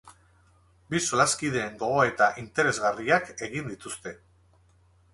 Bi 0.93 1.01
solaskideen 1.07 1.77
gogoeta 1.85 2.31
interesgarriak 2.47 3.33
egin 3.51 3.73
dituzte. 3.75 4.19